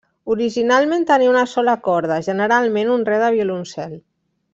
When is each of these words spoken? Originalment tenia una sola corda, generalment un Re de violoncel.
Originalment 0.35 1.03
tenia 1.11 1.33
una 1.33 1.43
sola 1.51 1.75
corda, 1.89 2.17
generalment 2.31 2.91
un 2.95 3.05
Re 3.11 3.21
de 3.25 3.29
violoncel. 3.37 3.95